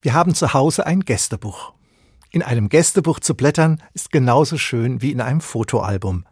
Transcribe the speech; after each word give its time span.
Wir 0.00 0.14
haben 0.14 0.32
zu 0.32 0.54
Hause 0.54 0.86
ein 0.86 1.00
Gästebuch. 1.00 1.72
In 2.30 2.44
einem 2.44 2.68
Gästebuch 2.68 3.18
zu 3.18 3.34
blättern 3.34 3.82
ist 3.94 4.12
genauso 4.12 4.56
schön 4.56 5.02
wie 5.02 5.10
in 5.10 5.20
einem 5.20 5.40
Fotoalbum. 5.40 6.24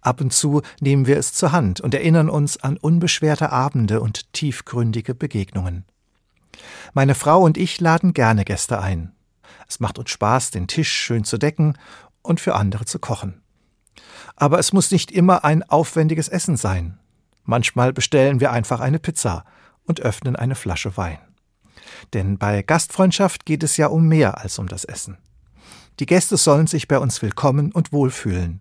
Ab 0.00 0.22
und 0.22 0.32
zu 0.32 0.62
nehmen 0.80 1.06
wir 1.06 1.18
es 1.18 1.34
zur 1.34 1.52
Hand 1.52 1.82
und 1.82 1.92
erinnern 1.92 2.30
uns 2.30 2.56
an 2.56 2.78
unbeschwerte 2.78 3.52
Abende 3.52 4.00
und 4.00 4.32
tiefgründige 4.32 5.14
Begegnungen. 5.14 5.84
Meine 6.94 7.14
Frau 7.14 7.42
und 7.42 7.58
ich 7.58 7.78
laden 7.78 8.14
gerne 8.14 8.46
Gäste 8.46 8.80
ein. 8.80 9.12
Es 9.68 9.80
macht 9.80 9.98
uns 9.98 10.08
Spaß, 10.08 10.50
den 10.50 10.66
Tisch 10.66 10.90
schön 10.90 11.24
zu 11.24 11.36
decken 11.36 11.76
und 12.22 12.40
für 12.40 12.54
andere 12.54 12.86
zu 12.86 12.98
kochen. 12.98 13.42
Aber 14.34 14.58
es 14.58 14.72
muss 14.72 14.90
nicht 14.90 15.10
immer 15.10 15.44
ein 15.44 15.62
aufwendiges 15.62 16.28
Essen 16.28 16.56
sein. 16.56 16.98
Manchmal 17.44 17.92
bestellen 17.92 18.40
wir 18.40 18.50
einfach 18.50 18.80
eine 18.80 18.98
Pizza 18.98 19.44
und 19.84 20.00
öffnen 20.00 20.36
eine 20.36 20.54
Flasche 20.54 20.96
Wein. 20.96 21.18
Denn 22.12 22.38
bei 22.38 22.62
Gastfreundschaft 22.62 23.46
geht 23.46 23.62
es 23.62 23.76
ja 23.76 23.88
um 23.88 24.06
mehr 24.08 24.38
als 24.38 24.58
um 24.58 24.66
das 24.66 24.84
Essen. 24.84 25.18
Die 25.98 26.06
Gäste 26.06 26.36
sollen 26.36 26.66
sich 26.66 26.88
bei 26.88 26.98
uns 26.98 27.20
willkommen 27.22 27.72
und 27.72 27.92
wohlfühlen. 27.92 28.60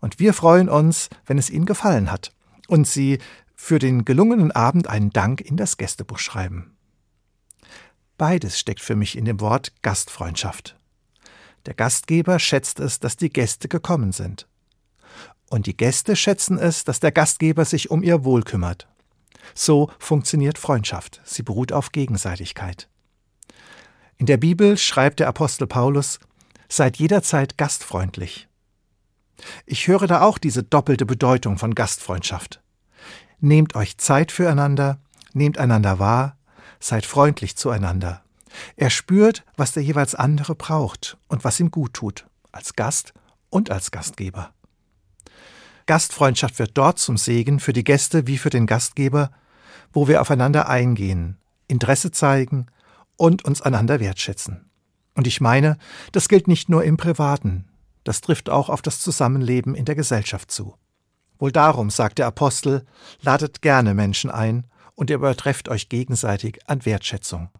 Und 0.00 0.18
wir 0.18 0.34
freuen 0.34 0.68
uns, 0.68 1.08
wenn 1.24 1.38
es 1.38 1.50
ihnen 1.50 1.66
gefallen 1.66 2.10
hat 2.10 2.32
und 2.68 2.86
sie 2.86 3.18
für 3.54 3.78
den 3.78 4.04
gelungenen 4.04 4.52
Abend 4.52 4.86
einen 4.86 5.10
Dank 5.10 5.40
in 5.40 5.56
das 5.56 5.76
Gästebuch 5.76 6.18
schreiben. 6.18 6.76
Beides 8.18 8.58
steckt 8.58 8.80
für 8.80 8.96
mich 8.96 9.16
in 9.16 9.24
dem 9.24 9.40
Wort 9.40 9.72
Gastfreundschaft. 9.82 10.78
Der 11.66 11.74
Gastgeber 11.74 12.38
schätzt 12.38 12.80
es, 12.80 13.00
dass 13.00 13.16
die 13.16 13.30
Gäste 13.30 13.68
gekommen 13.68 14.12
sind. 14.12 14.48
Und 15.50 15.66
die 15.66 15.76
Gäste 15.76 16.16
schätzen 16.16 16.58
es, 16.58 16.84
dass 16.84 17.00
der 17.00 17.12
Gastgeber 17.12 17.64
sich 17.64 17.90
um 17.90 18.02
ihr 18.02 18.24
Wohl 18.24 18.42
kümmert. 18.42 18.88
So 19.54 19.90
funktioniert 19.98 20.58
Freundschaft. 20.58 21.20
Sie 21.24 21.42
beruht 21.42 21.72
auf 21.72 21.92
Gegenseitigkeit. 21.92 22.88
In 24.18 24.26
der 24.26 24.36
Bibel 24.36 24.78
schreibt 24.78 25.20
der 25.20 25.28
Apostel 25.28 25.66
Paulus, 25.66 26.18
Seid 26.68 26.96
jederzeit 26.96 27.58
gastfreundlich. 27.58 28.48
Ich 29.66 29.86
höre 29.86 30.06
da 30.06 30.22
auch 30.22 30.38
diese 30.38 30.62
doppelte 30.62 31.06
Bedeutung 31.06 31.58
von 31.58 31.74
Gastfreundschaft. 31.74 32.60
Nehmt 33.38 33.76
euch 33.76 33.98
Zeit 33.98 34.32
füreinander, 34.32 34.98
nehmt 35.32 35.58
einander 35.58 35.98
wahr, 35.98 36.36
seid 36.80 37.06
freundlich 37.06 37.56
zueinander. 37.56 38.22
Er 38.76 38.90
spürt, 38.90 39.44
was 39.56 39.72
der 39.72 39.82
jeweils 39.82 40.14
andere 40.14 40.54
braucht 40.54 41.18
und 41.28 41.44
was 41.44 41.60
ihm 41.60 41.70
gut 41.70 41.94
tut, 41.94 42.26
als 42.52 42.74
Gast 42.74 43.12
und 43.50 43.70
als 43.70 43.90
Gastgeber. 43.90 44.52
Gastfreundschaft 45.86 46.58
wird 46.58 46.72
dort 46.74 46.98
zum 46.98 47.16
Segen 47.16 47.60
für 47.60 47.72
die 47.72 47.84
Gäste 47.84 48.26
wie 48.26 48.38
für 48.38 48.50
den 48.50 48.66
Gastgeber, 48.66 49.30
wo 49.92 50.08
wir 50.08 50.20
aufeinander 50.20 50.68
eingehen, 50.68 51.38
Interesse 51.68 52.10
zeigen 52.10 52.66
und 53.16 53.44
uns 53.44 53.62
einander 53.62 54.00
wertschätzen. 54.00 54.70
Und 55.14 55.26
ich 55.26 55.40
meine, 55.40 55.78
das 56.12 56.28
gilt 56.28 56.48
nicht 56.48 56.68
nur 56.68 56.84
im 56.84 56.96
Privaten, 56.96 57.66
das 58.04 58.20
trifft 58.20 58.50
auch 58.50 58.68
auf 58.68 58.82
das 58.82 59.00
Zusammenleben 59.00 59.74
in 59.74 59.84
der 59.84 59.94
Gesellschaft 59.94 60.50
zu. 60.50 60.74
Wohl 61.38 61.52
darum, 61.52 61.90
sagt 61.90 62.18
der 62.18 62.26
Apostel, 62.26 62.86
ladet 63.20 63.62
gerne 63.62 63.94
Menschen 63.94 64.30
ein 64.30 64.66
und 64.94 65.10
ihr 65.10 65.16
übertrefft 65.16 65.68
euch 65.68 65.88
gegenseitig 65.88 66.60
an 66.68 66.84
Wertschätzung. 66.86 67.50